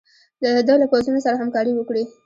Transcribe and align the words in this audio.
ده 0.67 0.73
له 0.81 0.85
پوځونو 0.91 1.19
سره 1.25 1.39
همکاري 1.41 1.71
وکړي. 1.75 2.03